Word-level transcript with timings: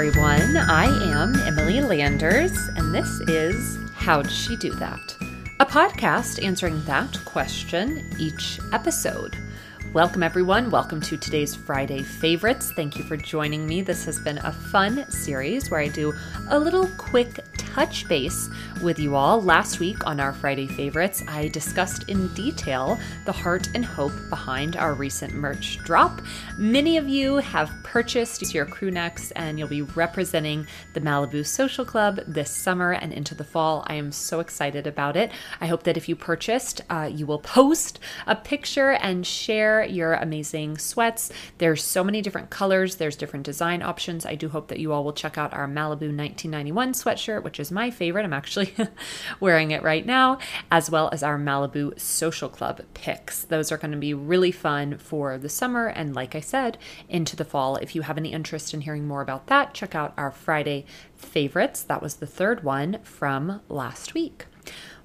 everyone. 0.00 0.56
I 0.56 0.86
am 1.12 1.36
Emily 1.40 1.82
Landers, 1.82 2.56
and 2.76 2.94
this 2.94 3.20
is 3.28 3.76
How'd 3.92 4.30
She 4.30 4.56
Do 4.56 4.70
That? 4.76 5.14
A 5.60 5.66
podcast 5.66 6.42
answering 6.42 6.82
that 6.86 7.22
question 7.26 8.10
each 8.18 8.58
episode. 8.72 9.36
Welcome, 9.92 10.22
everyone. 10.22 10.70
Welcome 10.70 11.02
to 11.02 11.18
today's 11.18 11.54
Friday 11.54 12.02
favorites. 12.02 12.72
Thank 12.72 12.96
you 12.96 13.04
for 13.04 13.18
joining 13.18 13.66
me. 13.66 13.82
This 13.82 14.06
has 14.06 14.18
been 14.18 14.38
a 14.38 14.52
fun 14.52 15.04
series 15.10 15.70
where 15.70 15.80
I 15.80 15.88
do 15.88 16.14
a 16.48 16.58
little 16.58 16.86
quick 16.96 17.44
touch 17.74 18.08
base 18.08 18.50
with 18.82 18.98
you 18.98 19.14
all. 19.14 19.40
Last 19.40 19.78
week 19.78 20.04
on 20.04 20.18
our 20.18 20.32
Friday 20.32 20.66
favorites, 20.66 21.22
I 21.28 21.48
discussed 21.48 22.08
in 22.08 22.26
detail 22.34 22.98
the 23.26 23.32
heart 23.32 23.68
and 23.74 23.84
hope 23.84 24.12
behind 24.28 24.76
our 24.76 24.92
recent 24.92 25.34
merch 25.34 25.78
drop. 25.84 26.20
Many 26.58 26.96
of 26.96 27.08
you 27.08 27.36
have 27.36 27.70
purchased 27.84 28.52
your 28.52 28.66
crew 28.66 28.90
necks 28.90 29.30
and 29.32 29.56
you'll 29.56 29.68
be 29.68 29.82
representing 29.82 30.66
the 30.94 31.00
Malibu 31.00 31.46
Social 31.46 31.84
Club 31.84 32.20
this 32.26 32.50
summer 32.50 32.92
and 32.92 33.12
into 33.12 33.36
the 33.36 33.44
fall. 33.44 33.84
I 33.86 33.94
am 33.94 34.10
so 34.10 34.40
excited 34.40 34.88
about 34.88 35.16
it. 35.16 35.30
I 35.60 35.66
hope 35.66 35.84
that 35.84 35.96
if 35.96 36.08
you 36.08 36.16
purchased, 36.16 36.80
uh, 36.90 37.08
you 37.12 37.24
will 37.24 37.38
post 37.60 38.00
a 38.26 38.34
picture 38.34 38.90
and 38.90 39.24
share 39.24 39.84
your 39.84 40.14
amazing 40.14 40.78
sweats. 40.78 41.30
There's 41.58 41.84
so 41.84 42.02
many 42.02 42.20
different 42.20 42.50
colors, 42.50 42.96
there's 42.96 43.16
different 43.16 43.46
design 43.46 43.80
options. 43.80 44.26
I 44.26 44.34
do 44.34 44.48
hope 44.48 44.68
that 44.68 44.80
you 44.80 44.92
all 44.92 45.04
will 45.04 45.12
check 45.12 45.38
out 45.38 45.52
our 45.52 45.68
Malibu 45.68 46.10
1991 46.10 46.94
sweatshirt, 46.94 47.44
which 47.44 47.59
is 47.60 47.70
my 47.70 47.90
favorite. 47.90 48.24
I'm 48.24 48.32
actually 48.32 48.74
wearing 49.40 49.70
it 49.70 49.82
right 49.82 50.04
now, 50.04 50.38
as 50.70 50.90
well 50.90 51.08
as 51.12 51.22
our 51.22 51.38
Malibu 51.38 51.98
Social 51.98 52.48
Club 52.48 52.80
picks. 52.94 53.44
Those 53.44 53.70
are 53.70 53.78
going 53.78 53.92
to 53.92 53.96
be 53.96 54.14
really 54.14 54.52
fun 54.52 54.98
for 54.98 55.38
the 55.38 55.48
summer 55.48 55.86
and, 55.86 56.14
like 56.14 56.34
I 56.34 56.40
said, 56.40 56.78
into 57.08 57.36
the 57.36 57.44
fall. 57.44 57.76
If 57.76 57.94
you 57.94 58.02
have 58.02 58.18
any 58.18 58.32
interest 58.32 58.74
in 58.74 58.80
hearing 58.80 59.06
more 59.06 59.22
about 59.22 59.46
that, 59.46 59.74
check 59.74 59.94
out 59.94 60.14
our 60.16 60.30
Friday 60.30 60.86
favorites. 61.14 61.82
That 61.82 62.02
was 62.02 62.16
the 62.16 62.26
third 62.26 62.64
one 62.64 62.98
from 63.02 63.60
last 63.68 64.14
week. 64.14 64.46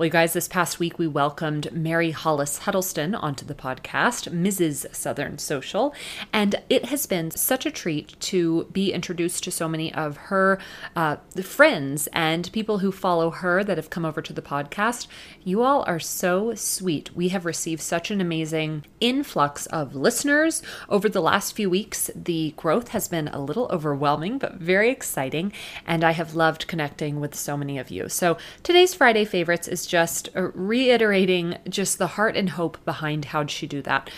Well, 0.00 0.06
you 0.06 0.12
guys, 0.12 0.32
this 0.32 0.48
past 0.48 0.78
week 0.78 0.98
we 0.98 1.06
welcomed 1.06 1.70
Mary 1.72 2.10
Hollis 2.10 2.60
Huddleston 2.60 3.14
onto 3.14 3.44
the 3.44 3.54
podcast, 3.54 4.32
Mrs. 4.32 4.94
Southern 4.94 5.36
Social, 5.36 5.94
and 6.32 6.54
it 6.70 6.86
has 6.86 7.04
been 7.04 7.30
such 7.32 7.66
a 7.66 7.70
treat 7.70 8.18
to 8.20 8.64
be 8.72 8.94
introduced 8.94 9.44
to 9.44 9.50
so 9.50 9.68
many 9.68 9.92
of 9.92 10.16
her 10.16 10.58
uh, 10.96 11.16
friends 11.42 12.08
and 12.14 12.50
people 12.50 12.78
who 12.78 12.90
follow 12.90 13.28
her 13.28 13.62
that 13.62 13.76
have 13.76 13.90
come 13.90 14.06
over 14.06 14.22
to 14.22 14.32
the 14.32 14.40
podcast. 14.40 15.06
You 15.44 15.62
all 15.62 15.84
are 15.86 16.00
so 16.00 16.54
sweet. 16.54 17.14
We 17.14 17.28
have 17.28 17.44
received 17.44 17.82
such 17.82 18.10
an 18.10 18.22
amazing 18.22 18.86
influx 19.00 19.66
of 19.66 19.94
listeners 19.94 20.62
over 20.88 21.10
the 21.10 21.20
last 21.20 21.52
few 21.52 21.68
weeks. 21.68 22.10
The 22.14 22.54
growth 22.56 22.88
has 22.88 23.06
been 23.06 23.28
a 23.28 23.44
little 23.44 23.68
overwhelming, 23.70 24.38
but 24.38 24.54
very 24.54 24.88
exciting, 24.88 25.52
and 25.86 26.02
I 26.02 26.12
have 26.12 26.34
loved 26.34 26.68
connecting 26.68 27.20
with 27.20 27.34
so 27.34 27.54
many 27.54 27.76
of 27.76 27.90
you. 27.90 28.08
So 28.08 28.38
today's 28.62 28.94
Friday 28.94 29.26
favorites 29.26 29.68
is 29.68 29.89
just 29.90 30.28
uh, 30.36 30.42
reiterating 30.54 31.58
just 31.68 31.98
the 31.98 32.06
heart 32.06 32.36
and 32.36 32.50
hope 32.50 32.82
behind 32.84 33.24
how'd 33.24 33.50
she 33.50 33.66
do 33.66 33.82
that 33.82 34.08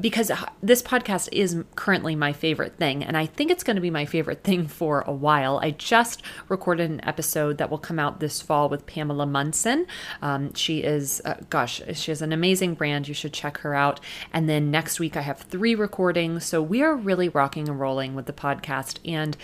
because 0.00 0.32
this 0.62 0.82
podcast 0.82 1.28
is 1.32 1.62
currently 1.76 2.16
my 2.16 2.32
favorite 2.32 2.76
thing, 2.76 3.04
and 3.04 3.16
I 3.16 3.26
think 3.26 3.50
it's 3.50 3.62
going 3.62 3.76
to 3.76 3.82
be 3.82 3.90
my 3.90 4.06
favorite 4.06 4.42
thing 4.42 4.66
for 4.74 5.02
a 5.02 5.12
while. 5.12 5.58
I 5.62 5.72
just 5.72 6.22
recorded 6.48 6.90
an 6.90 7.04
episode 7.04 7.58
that 7.58 7.70
will 7.70 7.78
come 7.78 7.98
out 7.98 8.20
this 8.20 8.40
fall 8.40 8.68
with 8.68 8.86
Pamela 8.86 9.26
Munson. 9.26 9.86
Um, 10.22 10.54
she 10.54 10.82
is, 10.82 11.20
uh, 11.24 11.34
gosh, 11.50 11.82
she 11.92 12.10
has 12.10 12.22
an 12.22 12.32
amazing 12.32 12.74
brand. 12.74 13.08
You 13.08 13.14
should 13.14 13.32
check 13.32 13.58
her 13.58 13.74
out. 13.74 14.00
And 14.32 14.48
then 14.48 14.70
next 14.70 15.00
week, 15.00 15.16
I 15.16 15.22
have 15.22 15.40
three 15.40 15.74
recordings. 15.74 16.44
So 16.44 16.62
we 16.62 16.82
are 16.82 16.94
really 16.94 17.28
rocking 17.28 17.68
and 17.68 17.78
rolling 17.78 18.14
with 18.14 18.26
the 18.26 18.32
podcast. 18.32 18.98
And 19.04 19.36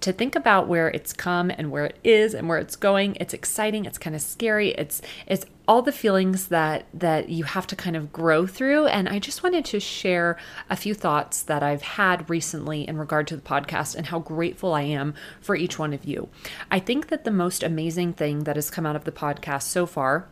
to 0.00 0.12
think 0.12 0.36
about 0.36 0.68
where 0.68 0.88
it's 0.88 1.12
come 1.12 1.50
and 1.50 1.70
where 1.70 1.86
it 1.86 1.98
is 2.04 2.34
and 2.34 2.48
where 2.48 2.58
it's 2.58 2.76
going, 2.76 3.16
it's 3.16 3.34
exciting. 3.34 3.84
It's 3.84 3.98
kind 3.98 4.14
of 4.14 4.22
scary. 4.22 4.70
It's 4.70 5.02
it's 5.26 5.44
all 5.68 5.82
the 5.82 5.92
feelings 5.92 6.48
that 6.48 6.86
that 6.94 7.28
you 7.28 7.44
have 7.44 7.66
to 7.66 7.76
kind 7.76 7.94
of 7.94 8.10
grow 8.10 8.46
through. 8.46 8.86
And 8.86 9.08
i 9.08 9.18
just 9.18 9.42
wanted 9.42 9.66
to 9.66 9.78
share 9.78 10.38
a 10.70 10.76
few 10.76 10.94
thoughts 10.94 11.42
that 11.42 11.62
i've 11.62 11.82
had 11.82 12.28
recently 12.30 12.88
in 12.88 12.96
regard 12.96 13.26
to 13.28 13.36
the 13.36 13.42
podcast 13.42 13.94
and 13.94 14.06
how 14.06 14.18
grateful 14.18 14.72
i 14.72 14.82
am 14.82 15.14
for 15.40 15.54
each 15.54 15.78
one 15.78 15.92
of 15.92 16.04
you. 16.04 16.28
I 16.70 16.78
think 16.78 17.08
that 17.08 17.24
the 17.24 17.30
most 17.30 17.62
amazing 17.62 18.14
thing 18.14 18.44
that 18.44 18.56
has 18.56 18.70
come 18.70 18.86
out 18.86 18.96
of 18.96 19.04
the 19.04 19.12
podcast 19.12 19.64
so 19.64 19.84
far 19.84 20.26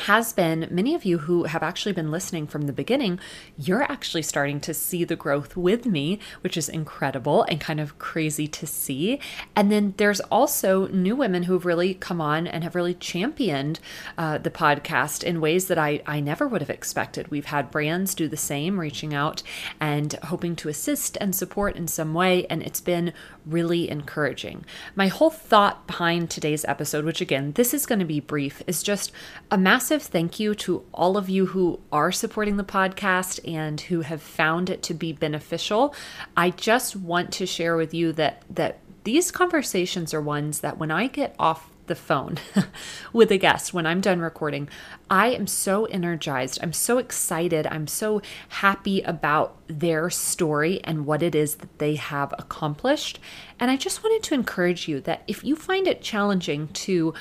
has 0.00 0.32
been 0.32 0.68
many 0.70 0.94
of 0.94 1.04
you 1.04 1.18
who 1.18 1.44
have 1.44 1.62
actually 1.62 1.92
been 1.92 2.10
listening 2.10 2.46
from 2.46 2.62
the 2.62 2.72
beginning, 2.72 3.18
you're 3.56 3.82
actually 3.82 4.22
starting 4.22 4.60
to 4.60 4.74
see 4.74 5.04
the 5.04 5.16
growth 5.16 5.56
with 5.56 5.86
me, 5.86 6.18
which 6.42 6.56
is 6.56 6.68
incredible 6.68 7.42
and 7.44 7.60
kind 7.60 7.80
of 7.80 7.98
crazy 7.98 8.46
to 8.48 8.66
see. 8.66 9.20
And 9.54 9.70
then 9.70 9.94
there's 9.96 10.20
also 10.20 10.86
new 10.88 11.16
women 11.16 11.44
who've 11.44 11.66
really 11.66 11.94
come 11.94 12.20
on 12.20 12.46
and 12.46 12.64
have 12.64 12.74
really 12.74 12.94
championed 12.94 13.80
uh, 14.16 14.38
the 14.38 14.50
podcast 14.50 15.22
in 15.22 15.40
ways 15.40 15.66
that 15.66 15.78
I, 15.78 16.00
I 16.06 16.20
never 16.20 16.48
would 16.48 16.62
have 16.62 16.70
expected. 16.70 17.28
We've 17.28 17.46
had 17.46 17.70
brands 17.70 18.14
do 18.14 18.28
the 18.28 18.36
same, 18.36 18.80
reaching 18.80 19.12
out 19.12 19.42
and 19.80 20.14
hoping 20.24 20.56
to 20.56 20.68
assist 20.68 21.18
and 21.20 21.34
support 21.34 21.76
in 21.76 21.88
some 21.88 22.14
way. 22.14 22.46
And 22.46 22.62
it's 22.62 22.80
been 22.80 23.12
really 23.44 23.90
encouraging. 23.90 24.64
My 24.94 25.08
whole 25.08 25.30
thought 25.30 25.86
behind 25.86 26.30
today's 26.30 26.64
episode, 26.64 27.04
which 27.04 27.20
again, 27.20 27.52
this 27.52 27.74
is 27.74 27.86
going 27.86 27.98
to 27.98 28.04
be 28.04 28.20
brief, 28.20 28.62
is 28.66 28.82
just 28.82 29.12
a 29.50 29.58
massive 29.58 29.89
thank 29.98 30.38
you 30.38 30.54
to 30.56 30.84
all 30.92 31.16
of 31.16 31.28
you 31.28 31.46
who 31.46 31.80
are 31.90 32.12
supporting 32.12 32.56
the 32.56 32.64
podcast 32.64 33.40
and 33.50 33.80
who 33.80 34.02
have 34.02 34.22
found 34.22 34.70
it 34.70 34.82
to 34.84 34.94
be 34.94 35.12
beneficial. 35.12 35.94
I 36.36 36.50
just 36.50 36.96
want 36.96 37.32
to 37.32 37.46
share 37.46 37.76
with 37.76 37.92
you 37.94 38.12
that 38.12 38.42
that 38.50 38.78
these 39.04 39.30
conversations 39.30 40.12
are 40.12 40.20
ones 40.20 40.60
that 40.60 40.78
when 40.78 40.90
I 40.90 41.06
get 41.06 41.34
off 41.38 41.70
the 41.86 41.94
phone 41.94 42.38
with 43.12 43.32
a 43.32 43.36
guest 43.36 43.74
when 43.74 43.84
I'm 43.84 44.00
done 44.00 44.20
recording, 44.20 44.68
I 45.10 45.28
am 45.28 45.46
so 45.46 45.86
energized. 45.86 46.58
I'm 46.62 46.72
so 46.72 46.98
excited. 46.98 47.66
I'm 47.66 47.86
so 47.86 48.22
happy 48.48 49.02
about 49.02 49.56
their 49.66 50.08
story 50.08 50.80
and 50.84 51.04
what 51.04 51.22
it 51.22 51.34
is 51.34 51.56
that 51.56 51.78
they 51.78 51.96
have 51.96 52.32
accomplished. 52.38 53.18
And 53.58 53.70
I 53.70 53.76
just 53.76 54.04
wanted 54.04 54.22
to 54.22 54.34
encourage 54.34 54.86
you 54.86 55.00
that 55.00 55.24
if 55.26 55.42
you 55.42 55.56
find 55.56 55.86
it 55.86 56.00
challenging 56.00 56.68
to 56.68 57.12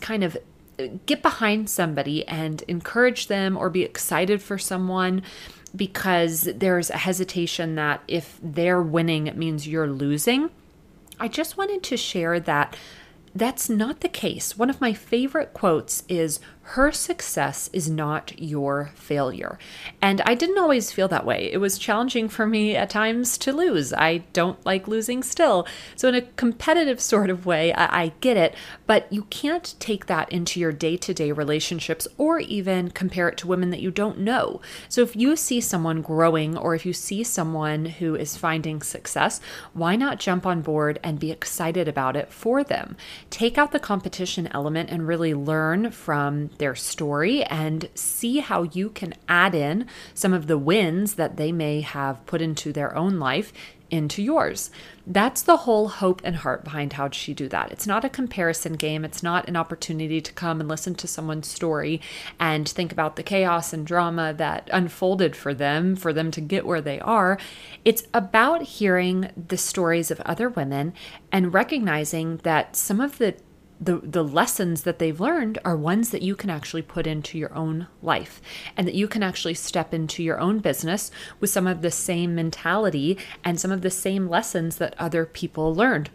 kind 0.00 0.24
of 0.24 0.36
get 1.06 1.22
behind 1.22 1.68
somebody 1.68 2.26
and 2.26 2.62
encourage 2.68 3.26
them 3.26 3.56
or 3.56 3.70
be 3.70 3.82
excited 3.82 4.42
for 4.42 4.58
someone 4.58 5.22
because 5.74 6.42
there's 6.42 6.90
a 6.90 6.96
hesitation 6.96 7.74
that 7.74 8.02
if 8.08 8.38
they're 8.42 8.82
winning, 8.82 9.26
it 9.26 9.36
means 9.36 9.68
you're 9.68 9.88
losing. 9.88 10.50
I 11.20 11.28
just 11.28 11.56
wanted 11.56 11.82
to 11.84 11.96
share 11.96 12.40
that 12.40 12.76
that's 13.34 13.68
not 13.68 14.00
the 14.00 14.08
case. 14.08 14.56
One 14.56 14.70
of 14.70 14.80
my 14.80 14.92
favorite 14.92 15.52
quotes 15.52 16.02
is 16.08 16.40
her 16.72 16.92
success 16.92 17.70
is 17.72 17.88
not 17.88 18.38
your 18.38 18.90
failure. 18.94 19.58
And 20.02 20.20
I 20.26 20.34
didn't 20.34 20.58
always 20.58 20.92
feel 20.92 21.08
that 21.08 21.24
way. 21.24 21.50
It 21.50 21.56
was 21.58 21.78
challenging 21.78 22.28
for 22.28 22.46
me 22.46 22.76
at 22.76 22.90
times 22.90 23.38
to 23.38 23.54
lose. 23.54 23.94
I 23.94 24.18
don't 24.34 24.62
like 24.66 24.86
losing 24.86 25.22
still. 25.22 25.66
So, 25.96 26.08
in 26.08 26.14
a 26.14 26.22
competitive 26.36 27.00
sort 27.00 27.30
of 27.30 27.46
way, 27.46 27.72
I, 27.72 28.02
I 28.02 28.12
get 28.20 28.36
it, 28.36 28.54
but 28.86 29.10
you 29.10 29.22
can't 29.30 29.76
take 29.78 30.06
that 30.06 30.30
into 30.30 30.60
your 30.60 30.72
day 30.72 30.98
to 30.98 31.14
day 31.14 31.32
relationships 31.32 32.06
or 32.18 32.38
even 32.40 32.90
compare 32.90 33.30
it 33.30 33.38
to 33.38 33.46
women 33.46 33.70
that 33.70 33.80
you 33.80 33.90
don't 33.90 34.18
know. 34.18 34.60
So, 34.90 35.00
if 35.00 35.16
you 35.16 35.36
see 35.36 35.62
someone 35.62 36.02
growing 36.02 36.58
or 36.58 36.74
if 36.74 36.84
you 36.84 36.92
see 36.92 37.24
someone 37.24 37.86
who 37.86 38.14
is 38.14 38.36
finding 38.36 38.82
success, 38.82 39.40
why 39.72 39.96
not 39.96 40.20
jump 40.20 40.44
on 40.44 40.60
board 40.60 41.00
and 41.02 41.18
be 41.18 41.30
excited 41.30 41.88
about 41.88 42.14
it 42.14 42.30
for 42.30 42.62
them? 42.62 42.94
Take 43.30 43.56
out 43.56 43.72
the 43.72 43.80
competition 43.80 44.50
element 44.52 44.90
and 44.90 45.08
really 45.08 45.32
learn 45.32 45.92
from 45.92 46.50
their 46.58 46.74
story 46.74 47.42
and 47.44 47.88
see 47.94 48.38
how 48.38 48.64
you 48.64 48.90
can 48.90 49.14
add 49.28 49.54
in 49.54 49.86
some 50.14 50.32
of 50.32 50.46
the 50.46 50.58
wins 50.58 51.14
that 51.14 51.36
they 51.36 51.52
may 51.52 51.80
have 51.80 52.24
put 52.26 52.42
into 52.42 52.72
their 52.72 52.94
own 52.96 53.18
life 53.18 53.52
into 53.90 54.22
yours. 54.22 54.70
That's 55.06 55.42
the 55.42 55.58
whole 55.58 55.88
hope 55.88 56.20
and 56.22 56.36
heart 56.36 56.64
behind 56.64 56.94
how 56.94 57.08
she 57.10 57.32
do 57.32 57.48
that. 57.48 57.72
It's 57.72 57.86
not 57.86 58.04
a 58.04 58.10
comparison 58.10 58.74
game. 58.74 59.04
It's 59.04 59.22
not 59.22 59.48
an 59.48 59.56
opportunity 59.56 60.20
to 60.20 60.32
come 60.32 60.60
and 60.60 60.68
listen 60.68 60.94
to 60.96 61.08
someone's 61.08 61.48
story 61.48 62.00
and 62.38 62.68
think 62.68 62.92
about 62.92 63.16
the 63.16 63.22
chaos 63.22 63.72
and 63.72 63.86
drama 63.86 64.34
that 64.34 64.68
unfolded 64.72 65.34
for 65.34 65.54
them, 65.54 65.96
for 65.96 66.12
them 66.12 66.30
to 66.32 66.40
get 66.40 66.66
where 66.66 66.82
they 66.82 67.00
are. 67.00 67.38
It's 67.84 68.04
about 68.12 68.62
hearing 68.62 69.30
the 69.48 69.56
stories 69.56 70.10
of 70.10 70.20
other 70.20 70.50
women 70.50 70.92
and 71.32 71.54
recognizing 71.54 72.38
that 72.38 72.76
some 72.76 73.00
of 73.00 73.16
the 73.18 73.36
the 73.80 73.98
the 73.98 74.24
lessons 74.24 74.82
that 74.82 74.98
they've 74.98 75.20
learned 75.20 75.58
are 75.64 75.76
ones 75.76 76.10
that 76.10 76.22
you 76.22 76.34
can 76.34 76.50
actually 76.50 76.82
put 76.82 77.06
into 77.06 77.38
your 77.38 77.54
own 77.54 77.86
life 78.02 78.40
and 78.76 78.86
that 78.86 78.94
you 78.94 79.06
can 79.06 79.22
actually 79.22 79.54
step 79.54 79.94
into 79.94 80.22
your 80.22 80.40
own 80.40 80.58
business 80.58 81.10
with 81.40 81.50
some 81.50 81.66
of 81.66 81.82
the 81.82 81.90
same 81.90 82.34
mentality 82.34 83.16
and 83.44 83.60
some 83.60 83.70
of 83.70 83.82
the 83.82 83.90
same 83.90 84.28
lessons 84.28 84.76
that 84.76 84.94
other 84.98 85.24
people 85.24 85.74
learned. 85.74 86.10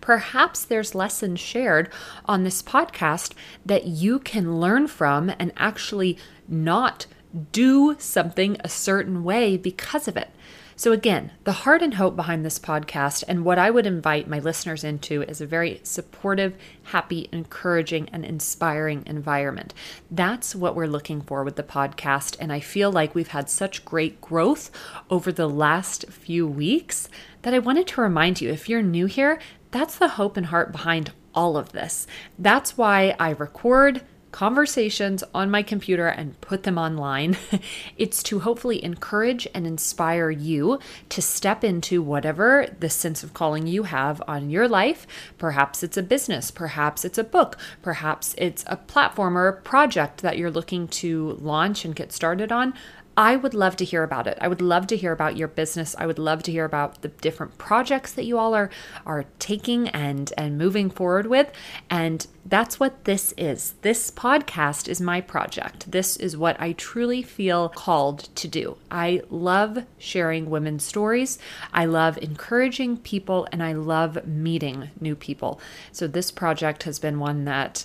Perhaps 0.00 0.64
there's 0.64 0.94
lessons 0.94 1.40
shared 1.40 1.90
on 2.26 2.44
this 2.44 2.62
podcast 2.62 3.32
that 3.64 3.86
you 3.86 4.18
can 4.18 4.60
learn 4.60 4.86
from 4.86 5.30
and 5.38 5.52
actually 5.56 6.18
not 6.46 7.06
do 7.52 7.96
something 7.98 8.56
a 8.60 8.68
certain 8.68 9.24
way 9.24 9.56
because 9.56 10.06
of 10.06 10.16
it 10.16 10.30
So, 10.76 10.90
again, 10.90 11.30
the 11.44 11.52
heart 11.52 11.82
and 11.82 11.94
hope 11.94 12.16
behind 12.16 12.44
this 12.44 12.58
podcast 12.58 13.22
and 13.28 13.44
what 13.44 13.58
I 13.58 13.70
would 13.70 13.86
invite 13.86 14.28
my 14.28 14.40
listeners 14.40 14.82
into 14.82 15.22
is 15.22 15.40
a 15.40 15.46
very 15.46 15.80
supportive, 15.84 16.56
happy, 16.84 17.28
encouraging, 17.30 18.08
and 18.08 18.24
inspiring 18.24 19.04
environment. 19.06 19.72
That's 20.10 20.54
what 20.54 20.74
we're 20.74 20.86
looking 20.86 21.20
for 21.20 21.44
with 21.44 21.54
the 21.54 21.62
podcast. 21.62 22.36
And 22.40 22.52
I 22.52 22.58
feel 22.58 22.90
like 22.90 23.14
we've 23.14 23.28
had 23.28 23.48
such 23.48 23.84
great 23.84 24.20
growth 24.20 24.70
over 25.10 25.30
the 25.30 25.48
last 25.48 26.06
few 26.10 26.46
weeks 26.46 27.08
that 27.42 27.54
I 27.54 27.60
wanted 27.60 27.86
to 27.88 28.00
remind 28.00 28.40
you 28.40 28.50
if 28.50 28.68
you're 28.68 28.82
new 28.82 29.06
here, 29.06 29.38
that's 29.70 29.96
the 29.96 30.08
hope 30.08 30.36
and 30.36 30.46
heart 30.46 30.72
behind 30.72 31.12
all 31.34 31.56
of 31.56 31.72
this. 31.72 32.06
That's 32.38 32.76
why 32.76 33.14
I 33.20 33.30
record 33.30 34.02
conversations 34.34 35.22
on 35.32 35.48
my 35.48 35.62
computer 35.62 36.08
and 36.08 36.40
put 36.40 36.64
them 36.64 36.76
online. 36.76 37.36
it's 37.96 38.20
to 38.20 38.40
hopefully 38.40 38.82
encourage 38.82 39.46
and 39.54 39.64
inspire 39.64 40.28
you 40.28 40.80
to 41.08 41.22
step 41.22 41.62
into 41.62 42.02
whatever 42.02 42.66
the 42.80 42.90
sense 42.90 43.22
of 43.22 43.32
calling 43.32 43.68
you 43.68 43.84
have 43.84 44.20
on 44.26 44.50
your 44.50 44.66
life. 44.66 45.06
Perhaps 45.38 45.84
it's 45.84 45.96
a 45.96 46.02
business, 46.02 46.50
perhaps 46.50 47.04
it's 47.04 47.16
a 47.16 47.22
book, 47.22 47.56
perhaps 47.80 48.34
it's 48.36 48.64
a 48.66 48.76
platform 48.76 49.38
or 49.38 49.46
a 49.46 49.62
project 49.62 50.20
that 50.22 50.36
you're 50.36 50.50
looking 50.50 50.88
to 50.88 51.38
launch 51.40 51.84
and 51.84 51.94
get 51.94 52.10
started 52.10 52.50
on. 52.50 52.74
I 53.16 53.36
would 53.36 53.54
love 53.54 53.76
to 53.76 53.84
hear 53.84 54.02
about 54.02 54.26
it. 54.26 54.38
I 54.40 54.48
would 54.48 54.60
love 54.60 54.86
to 54.88 54.96
hear 54.96 55.12
about 55.12 55.36
your 55.36 55.48
business. 55.48 55.94
I 55.98 56.06
would 56.06 56.18
love 56.18 56.42
to 56.44 56.52
hear 56.52 56.64
about 56.64 57.02
the 57.02 57.08
different 57.08 57.58
projects 57.58 58.12
that 58.12 58.24
you 58.24 58.38
all 58.38 58.54
are 58.54 58.70
are 59.06 59.24
taking 59.38 59.88
and 59.88 60.32
and 60.36 60.58
moving 60.58 60.90
forward 60.90 61.26
with. 61.26 61.52
And 61.88 62.26
that's 62.46 62.80
what 62.80 63.04
this 63.04 63.32
is. 63.36 63.74
This 63.82 64.10
podcast 64.10 64.88
is 64.88 65.00
my 65.00 65.20
project. 65.20 65.90
This 65.90 66.16
is 66.16 66.36
what 66.36 66.60
I 66.60 66.72
truly 66.72 67.22
feel 67.22 67.68
called 67.68 68.28
to 68.34 68.48
do. 68.48 68.76
I 68.90 69.22
love 69.30 69.84
sharing 69.98 70.50
women's 70.50 70.84
stories. 70.84 71.38
I 71.72 71.84
love 71.84 72.18
encouraging 72.18 72.98
people 72.98 73.46
and 73.52 73.62
I 73.62 73.72
love 73.72 74.26
meeting 74.26 74.90
new 75.00 75.14
people. 75.14 75.60
So 75.92 76.06
this 76.06 76.30
project 76.30 76.82
has 76.82 76.98
been 76.98 77.18
one 77.18 77.44
that 77.44 77.84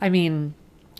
I 0.00 0.08
mean, 0.10 0.54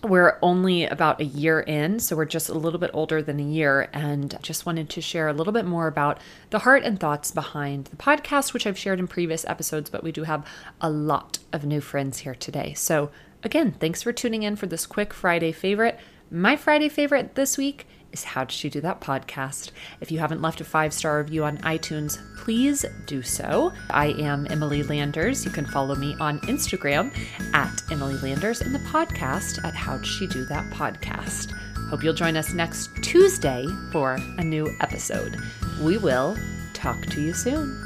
we're 0.06 0.38
only 0.42 0.86
about 0.86 1.20
a 1.20 1.24
year 1.24 1.60
in, 1.60 2.00
so 2.00 2.16
we're 2.16 2.24
just 2.24 2.48
a 2.48 2.54
little 2.54 2.78
bit 2.80 2.90
older 2.94 3.22
than 3.22 3.38
a 3.38 3.42
year, 3.42 3.88
and 3.92 4.38
just 4.42 4.64
wanted 4.64 4.88
to 4.90 5.00
share 5.00 5.28
a 5.28 5.32
little 5.32 5.52
bit 5.52 5.64
more 5.64 5.86
about 5.86 6.18
the 6.50 6.60
heart 6.60 6.82
and 6.82 6.98
thoughts 6.98 7.30
behind 7.30 7.86
the 7.86 7.96
podcast, 7.96 8.52
which 8.52 8.66
I've 8.66 8.78
shared 8.78 8.98
in 8.98 9.06
previous 9.06 9.44
episodes, 9.46 9.90
but 9.90 10.02
we 10.02 10.12
do 10.12 10.24
have 10.24 10.46
a 10.80 10.90
lot 10.90 11.38
of 11.52 11.64
new 11.64 11.80
friends 11.80 12.20
here 12.20 12.34
today. 12.34 12.72
So, 12.74 13.10
again, 13.42 13.72
thanks 13.72 14.02
for 14.02 14.12
tuning 14.12 14.42
in 14.42 14.56
for 14.56 14.66
this 14.66 14.86
quick 14.86 15.12
Friday 15.12 15.52
favorite. 15.52 15.98
My 16.30 16.56
Friday 16.56 16.88
favorite 16.88 17.36
this 17.36 17.56
week 17.56 17.86
is 18.10 18.24
How 18.24 18.42
Did 18.42 18.50
She 18.50 18.68
Do 18.68 18.80
That 18.80 19.00
podcast. 19.00 19.70
If 20.00 20.10
you 20.10 20.18
haven't 20.18 20.42
left 20.42 20.60
a 20.60 20.64
five 20.64 20.92
star 20.92 21.18
review 21.18 21.44
on 21.44 21.58
iTunes, 21.58 22.18
please 22.36 22.84
do 23.06 23.22
so. 23.22 23.72
I 23.90 24.06
am 24.18 24.46
Emily 24.50 24.82
Landers. 24.82 25.44
You 25.44 25.52
can 25.52 25.66
follow 25.66 25.94
me 25.94 26.16
on 26.18 26.40
Instagram 26.40 27.16
at 27.54 27.80
Emily 27.92 28.16
Landers 28.18 28.60
and 28.60 28.74
the 28.74 28.80
podcast 28.80 29.64
at 29.64 29.74
How'd 29.74 30.04
She 30.04 30.26
Do 30.26 30.44
That 30.46 30.68
podcast. 30.72 31.52
Hope 31.90 32.02
you'll 32.02 32.12
join 32.12 32.36
us 32.36 32.52
next 32.52 32.90
Tuesday 33.02 33.64
for 33.92 34.14
a 34.38 34.42
new 34.42 34.68
episode. 34.80 35.36
We 35.80 35.96
will 35.96 36.36
talk 36.74 37.00
to 37.06 37.20
you 37.20 37.34
soon. 37.34 37.85